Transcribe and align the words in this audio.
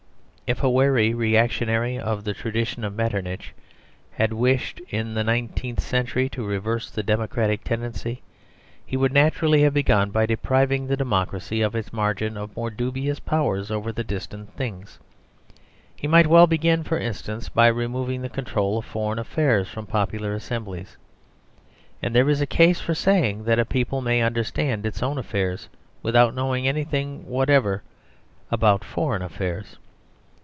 If 0.53 0.61
a 0.63 0.69
wary 0.69 1.13
reactionary 1.13 1.97
of 1.97 2.25
the 2.25 2.33
tradition 2.33 2.83
of 2.83 2.93
Metternich 2.93 3.53
had 4.11 4.33
wished 4.33 4.81
in 4.89 5.13
the 5.13 5.23
nineteenth 5.23 5.79
century 5.79 6.27
to 6.27 6.45
reverse 6.45 6.91
the 6.91 7.03
democratic 7.03 7.63
tendency, 7.63 8.21
he 8.85 8.97
would 8.97 9.13
naturally 9.13 9.61
have 9.61 9.73
begun 9.73 10.09
by 10.11 10.25
depriving 10.25 10.87
the 10.87 10.97
democracy 10.97 11.61
of 11.61 11.73
its 11.73 11.93
margin 11.93 12.35
of 12.35 12.53
more 12.53 12.69
dubious 12.69 13.17
powers 13.17 13.71
over 13.71 13.93
more 13.93 14.03
distant 14.03 14.53
things. 14.57 14.99
He 15.95 16.05
might 16.05 16.27
well 16.27 16.47
begin, 16.47 16.83
for 16.83 16.99
instance, 16.99 17.47
by 17.47 17.67
removing 17.67 18.21
the 18.21 18.27
control 18.27 18.77
of 18.77 18.83
foreign 18.83 19.19
affairs 19.19 19.69
from 19.69 19.85
popular 19.85 20.33
assemblies; 20.33 20.97
and 22.03 22.13
there 22.13 22.29
is 22.29 22.41
a 22.41 22.45
case 22.45 22.81
for 22.81 22.93
saying 22.93 23.45
that 23.45 23.57
a 23.57 23.63
people 23.63 24.01
may 24.01 24.21
understand 24.21 24.85
its 24.85 25.01
own 25.01 25.17
affairs, 25.17 25.69
without 26.03 26.35
knowing 26.35 26.67
anything 26.67 27.25
whatever 27.25 27.83
about 28.51 28.83
foreign 28.83 29.21
affairs. 29.21 29.77